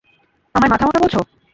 [0.55, 1.19] আমায় মাথামোটা বলছো?